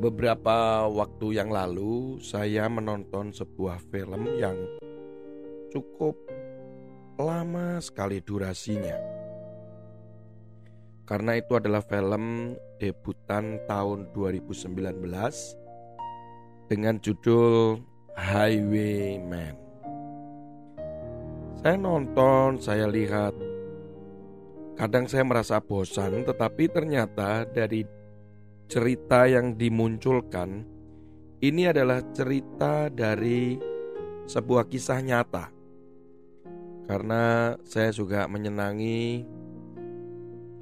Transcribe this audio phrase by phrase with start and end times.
[0.00, 4.56] Beberapa waktu yang lalu saya menonton sebuah film yang
[5.68, 6.16] cukup
[7.20, 8.96] lama sekali durasinya.
[11.04, 15.04] Karena itu adalah film debutan tahun 2019
[16.72, 17.84] dengan judul
[18.16, 19.52] Highwayman.
[21.60, 23.36] Saya nonton, saya lihat
[24.80, 27.99] kadang saya merasa bosan tetapi ternyata dari
[28.70, 30.62] cerita yang dimunculkan
[31.42, 33.58] ini adalah cerita dari
[34.30, 35.50] sebuah kisah nyata
[36.86, 39.26] karena saya juga menyenangi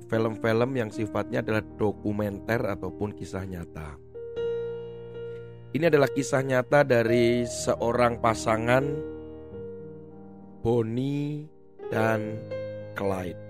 [0.09, 4.01] film-film yang sifatnya adalah dokumenter ataupun kisah nyata.
[5.77, 8.85] Ini adalah kisah nyata dari seorang pasangan
[10.65, 11.45] Bonnie
[11.93, 12.41] dan
[12.97, 13.48] Clyde.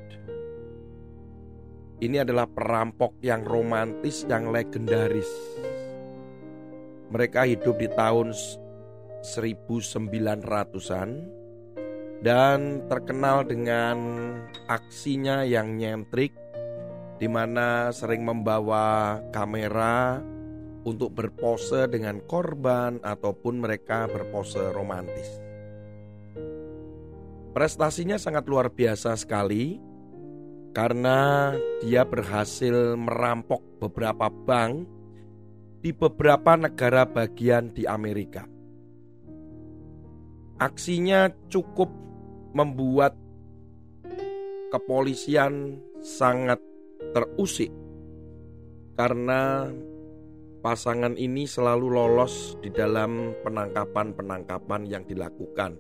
[1.99, 5.27] Ini adalah perampok yang romantis yang legendaris.
[7.11, 8.31] Mereka hidup di tahun
[9.27, 11.11] 1900-an
[12.23, 13.99] dan terkenal dengan
[14.71, 16.31] aksinya yang nyentrik
[17.19, 20.23] di mana sering membawa kamera
[20.87, 25.43] untuk berpose dengan korban ataupun mereka berpose romantis.
[27.51, 29.88] Prestasinya sangat luar biasa sekali
[30.73, 34.87] karena dia berhasil merampok beberapa bank
[35.79, 38.45] di beberapa negara bagian di Amerika.
[40.59, 41.87] Aksinya cukup
[42.51, 43.15] membuat
[44.75, 46.59] kepolisian sangat
[47.15, 47.71] terusik
[48.99, 49.71] karena
[50.59, 55.79] pasangan ini selalu lolos di dalam penangkapan-penangkapan yang dilakukan.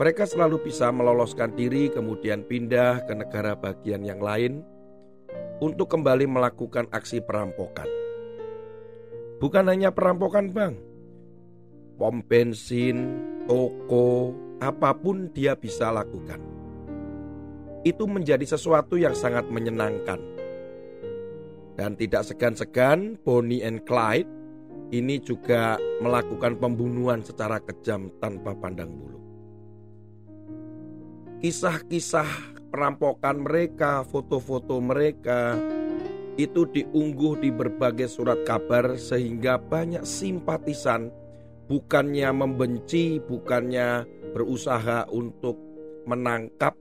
[0.00, 4.64] Mereka selalu bisa meloloskan diri kemudian pindah ke negara bagian yang lain
[5.60, 7.84] untuk kembali melakukan aksi perampokan.
[9.44, 10.80] Bukan hanya perampokan bank,
[12.00, 14.32] pom bensin, toko,
[14.64, 16.40] apa pun dia bisa lakukan.
[17.84, 20.16] Itu menjadi sesuatu yang sangat menyenangkan.
[21.76, 24.32] Dan tidak segan-segan Bonnie and Clyde
[24.96, 29.29] ini juga melakukan pembunuhan secara kejam tanpa pandang bulu.
[31.40, 32.28] Kisah-kisah
[32.68, 35.56] perampokan mereka, foto-foto mereka
[36.36, 41.08] itu diunggah di berbagai surat kabar sehingga banyak simpatisan
[41.64, 44.04] bukannya membenci, bukannya
[44.36, 45.56] berusaha untuk
[46.04, 46.76] menangkap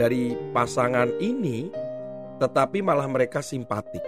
[0.00, 1.68] dari pasangan ini,
[2.40, 4.00] tetapi malah mereka simpatik.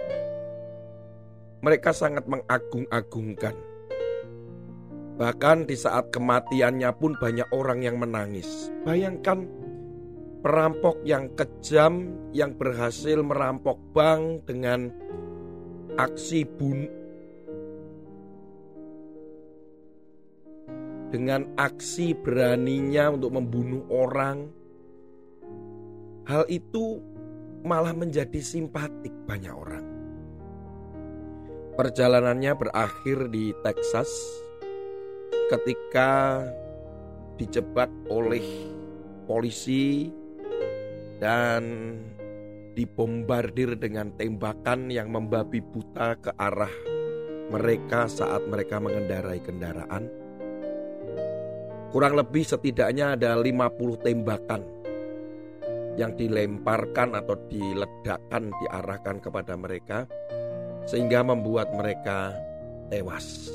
[1.61, 3.53] Mereka sangat mengagung-agungkan.
[5.19, 8.71] Bahkan di saat kematiannya pun banyak orang yang menangis.
[8.87, 9.58] Bayangkan
[10.39, 14.87] perampok yang kejam yang berhasil merampok bank dengan
[15.99, 16.99] aksi bunuh
[21.09, 24.45] dengan aksi beraninya untuk membunuh orang.
[26.29, 27.01] Hal itu
[27.65, 29.85] malah menjadi simpatik banyak orang.
[31.73, 34.09] Perjalanannya berakhir di Texas
[35.49, 36.45] ketika
[37.41, 38.45] dijebak oleh
[39.25, 40.13] polisi
[41.19, 41.63] dan
[42.73, 46.71] dibombardir dengan tembakan yang membabi buta ke arah
[47.51, 50.19] mereka saat mereka mengendarai kendaraan
[51.89, 54.61] Kurang lebih setidaknya ada 50 tembakan
[55.97, 60.05] yang dilemparkan atau diledakkan diarahkan kepada mereka
[60.85, 62.37] sehingga membuat mereka
[62.93, 63.49] tewas.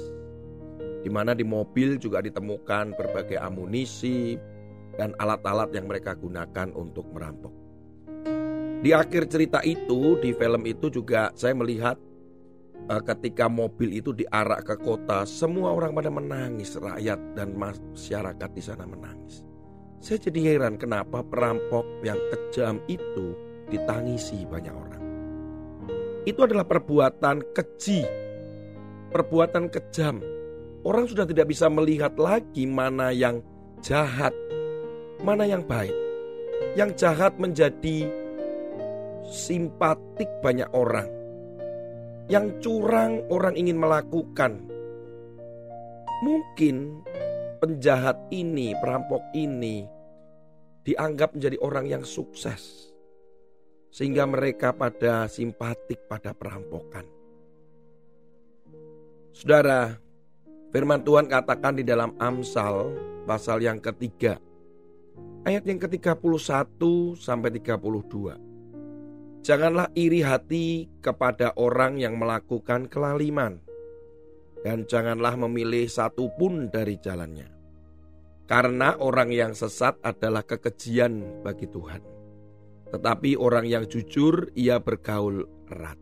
[1.06, 4.34] Di mana di mobil juga ditemukan berbagai amunisi
[4.94, 7.52] dan alat-alat yang mereka gunakan untuk merampok.
[8.84, 11.96] Di akhir cerita itu, di film itu juga saya melihat
[12.84, 18.60] Eh, ketika mobil itu diarak ke kota, semua orang pada menangis, rakyat dan masyarakat di
[18.60, 19.40] sana menangis.
[20.04, 23.32] Saya jadi heran kenapa perampok yang kejam itu
[23.72, 25.02] ditangisi banyak orang.
[26.28, 28.04] Itu adalah perbuatan keji,
[29.08, 30.20] perbuatan kejam.
[30.84, 33.40] Orang sudah tidak bisa melihat lagi mana yang
[33.80, 34.36] jahat,
[35.24, 35.96] mana yang baik.
[36.78, 38.06] Yang jahat menjadi
[39.24, 41.08] simpatik banyak orang
[42.28, 44.64] yang curang orang ingin melakukan.
[46.24, 47.04] Mungkin
[47.60, 49.84] penjahat ini, perampok ini
[50.84, 52.92] dianggap menjadi orang yang sukses.
[53.94, 57.06] Sehingga mereka pada simpatik pada perampokan.
[59.30, 59.94] Saudara,
[60.74, 62.90] firman Tuhan katakan di dalam Amsal
[63.28, 64.40] pasal yang ketiga.
[65.44, 66.80] Ayat yang ke-31
[67.20, 69.44] sampai 32.
[69.44, 73.60] Janganlah iri hati kepada orang yang melakukan kelaliman,
[74.64, 77.52] dan janganlah memilih satu pun dari jalannya,
[78.48, 82.00] karena orang yang sesat adalah kekejian bagi Tuhan,
[82.88, 86.00] tetapi orang yang jujur ia bergaul erat.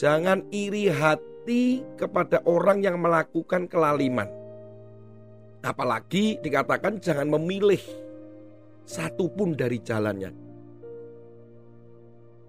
[0.00, 4.41] Jangan iri hati kepada orang yang melakukan kelaliman.
[5.62, 7.78] Apalagi dikatakan jangan memilih
[8.82, 10.34] satu pun dari jalannya.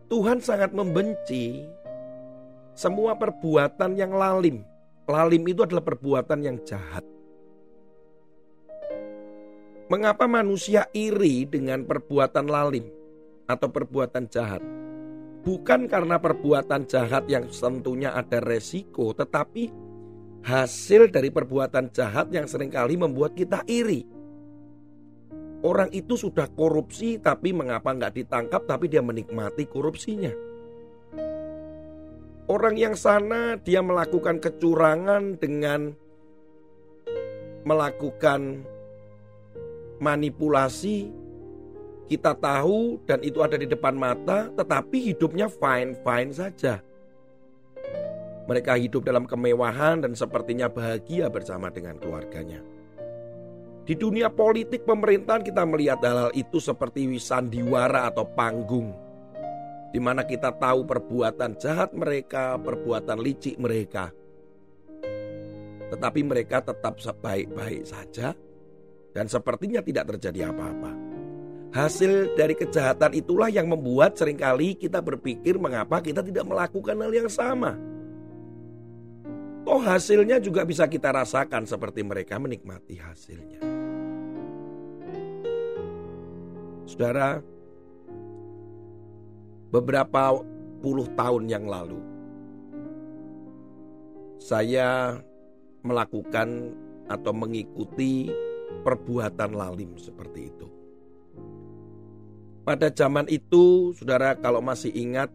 [0.09, 1.61] Tuhan sangat membenci
[2.73, 4.65] semua perbuatan yang lalim.
[5.05, 7.05] Lalim itu adalah perbuatan yang jahat.
[9.93, 12.89] Mengapa manusia iri dengan perbuatan lalim
[13.45, 14.63] atau perbuatan jahat?
[15.43, 19.82] Bukan karena perbuatan jahat yang tentunya ada resiko, tetapi
[20.43, 24.03] hasil dari perbuatan jahat yang sering kali membuat kita iri.
[25.63, 30.35] Orang itu sudah korupsi tapi mengapa nggak ditangkap tapi dia menikmati korupsinya.
[32.51, 35.95] Orang yang sana dia melakukan kecurangan dengan
[37.63, 38.67] melakukan
[40.03, 41.07] manipulasi
[42.11, 46.83] kita tahu dan itu ada di depan mata tetapi hidupnya fine-fine saja.
[48.43, 52.59] Mereka hidup dalam kemewahan dan sepertinya bahagia bersama dengan keluarganya.
[53.83, 58.95] Di dunia politik pemerintahan kita melihat hal-hal itu seperti wisandiwara atau panggung.
[59.91, 64.11] Di mana kita tahu perbuatan jahat mereka, perbuatan licik mereka.
[65.91, 68.33] Tetapi mereka tetap baik-baik saja
[69.13, 70.91] dan sepertinya tidak terjadi apa-apa.
[71.73, 77.11] Hasil dari kejahatan itulah yang membuat sering kali kita berpikir mengapa kita tidak melakukan hal
[77.13, 77.92] yang sama.
[79.73, 83.57] Oh hasilnya juga bisa kita rasakan seperti mereka menikmati hasilnya.
[86.85, 87.41] Saudara,
[89.73, 90.45] beberapa
[90.77, 91.97] puluh tahun yang lalu,
[94.37, 95.17] saya
[95.81, 96.77] melakukan
[97.09, 98.29] atau mengikuti
[98.85, 100.69] perbuatan lalim seperti itu.
[102.61, 105.33] Pada zaman itu, saudara, kalau masih ingat,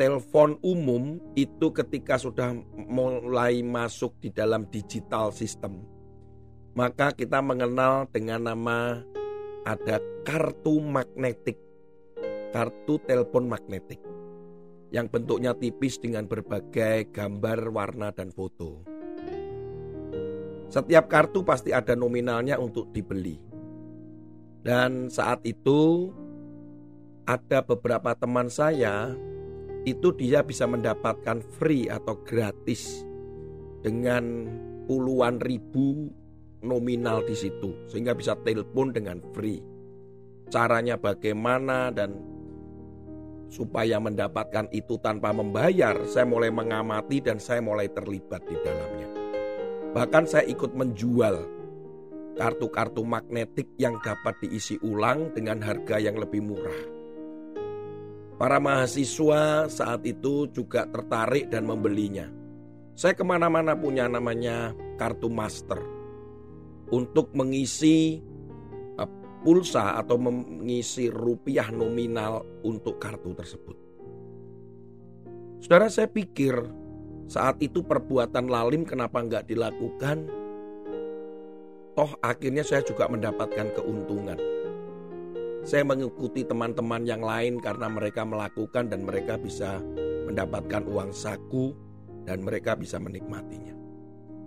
[0.00, 2.56] telepon umum itu ketika sudah
[2.88, 5.84] mulai masuk di dalam digital system,
[6.72, 9.04] maka kita mengenal dengan nama
[9.68, 11.60] ada kartu magnetik,
[12.48, 14.00] kartu telepon magnetik
[14.88, 18.80] yang bentuknya tipis dengan berbagai gambar, warna, dan foto.
[20.72, 23.36] Setiap kartu pasti ada nominalnya untuk dibeli.
[24.64, 26.08] Dan saat itu
[27.28, 29.12] ada beberapa teman saya
[29.88, 33.04] itu dia bisa mendapatkan free atau gratis
[33.80, 34.48] dengan
[34.84, 36.12] puluhan ribu
[36.60, 39.64] nominal di situ sehingga bisa telepon dengan free.
[40.50, 42.18] Caranya bagaimana dan
[43.50, 49.08] supaya mendapatkan itu tanpa membayar, saya mulai mengamati dan saya mulai terlibat di dalamnya.
[49.90, 51.36] Bahkan saya ikut menjual
[52.38, 56.99] kartu-kartu magnetik yang dapat diisi ulang dengan harga yang lebih murah.
[58.40, 62.24] Para mahasiswa saat itu juga tertarik dan membelinya.
[62.96, 65.76] Saya ke mana-mana punya namanya kartu master
[66.88, 68.24] untuk mengisi
[68.96, 69.04] uh,
[69.44, 73.76] pulsa atau mengisi rupiah nominal untuk kartu tersebut.
[75.60, 76.56] Saudara saya pikir
[77.28, 80.32] saat itu perbuatan lalim kenapa nggak dilakukan?
[81.92, 84.40] Toh akhirnya saya juga mendapatkan keuntungan.
[85.60, 89.84] Saya mengikuti teman-teman yang lain karena mereka melakukan dan mereka bisa
[90.24, 91.76] mendapatkan uang saku
[92.24, 93.76] dan mereka bisa menikmatinya.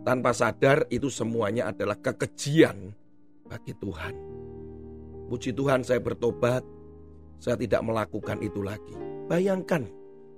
[0.03, 2.91] Tanpa sadar itu semuanya adalah kekejian
[3.45, 4.15] bagi Tuhan.
[5.29, 6.65] Puji Tuhan saya bertobat,
[7.39, 8.97] saya tidak melakukan itu lagi.
[9.29, 9.87] Bayangkan,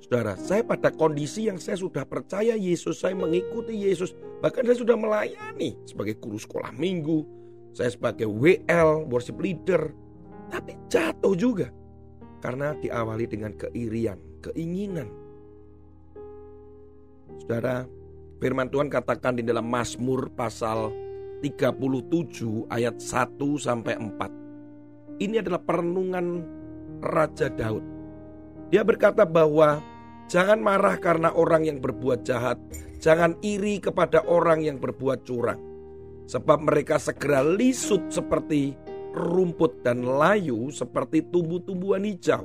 [0.03, 4.13] saudara, saya pada kondisi yang saya sudah percaya Yesus, saya mengikuti Yesus,
[4.43, 7.25] bahkan saya sudah melayani sebagai guru sekolah minggu,
[7.73, 9.89] saya sebagai WL, worship leader,
[10.49, 11.67] tapi jatuh juga
[12.41, 15.09] karena diawali dengan keirian, keinginan.
[17.41, 17.85] Saudara,
[18.37, 20.93] Firman Tuhan katakan di dalam Mazmur pasal
[21.41, 25.21] 37 ayat 1 sampai 4.
[25.21, 26.25] Ini adalah perenungan
[27.01, 27.83] Raja Daud.
[28.69, 29.79] Dia berkata bahwa
[30.27, 32.59] jangan marah karena orang yang berbuat jahat,
[33.05, 35.61] Jangan iri kepada orang yang berbuat curang,
[36.25, 38.73] sebab mereka segera lisut seperti
[39.15, 42.43] rumput dan layu seperti tumbuh-tumbuhan hijau.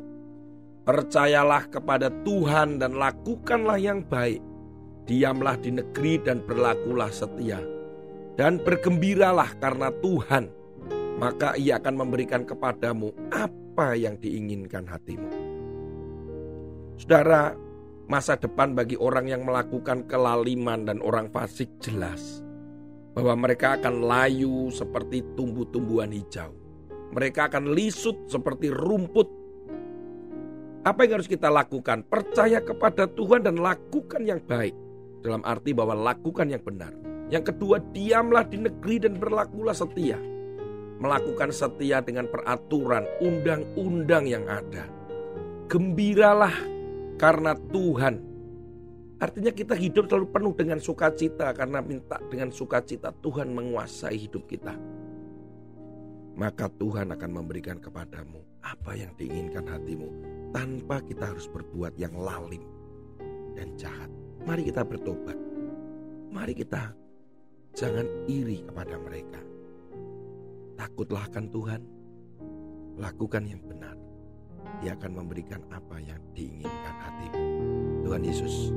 [0.87, 4.41] Percayalah kepada Tuhan dan lakukanlah yang baik.
[5.05, 7.59] Diamlah di negeri dan berlakulah setia.
[8.39, 10.49] Dan bergembiralah karena Tuhan,
[11.21, 15.29] maka ia akan memberikan kepadamu apa yang diinginkan hatimu.
[16.97, 17.53] Saudara,
[18.09, 22.41] masa depan bagi orang yang melakukan kelaliman dan orang fasik jelas
[23.14, 26.55] bahwa mereka akan layu seperti tumbuh-tumbuhan hijau.
[27.11, 29.26] Mereka akan lisut seperti rumput.
[30.87, 32.07] Apa yang harus kita lakukan?
[32.07, 34.73] Percaya kepada Tuhan dan lakukan yang baik.
[35.21, 36.95] Dalam arti bahwa lakukan yang benar.
[37.29, 40.17] Yang kedua, diamlah di negeri dan berlakulah setia.
[41.02, 44.88] Melakukan setia dengan peraturan, undang-undang yang ada.
[45.69, 46.55] Gembiralah
[47.21, 48.30] karena Tuhan.
[49.21, 54.73] Artinya kita hidup selalu penuh dengan sukacita karena minta dengan sukacita Tuhan menguasai hidup kita.
[56.41, 60.09] Maka Tuhan akan memberikan kepadamu apa yang diinginkan hatimu
[60.57, 62.65] tanpa kita harus berbuat yang lalim
[63.53, 64.09] dan jahat.
[64.49, 65.37] Mari kita bertobat.
[66.33, 66.97] Mari kita
[67.77, 69.45] jangan iri kepada mereka.
[70.81, 71.83] Takutlah akan Tuhan.
[72.97, 74.00] Lakukan yang benar.
[74.81, 77.41] Dia akan memberikan apa yang diinginkan hatimu.
[78.00, 78.73] Tuhan Yesus